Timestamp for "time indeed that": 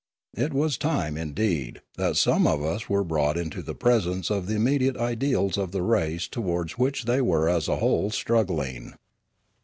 0.79-2.17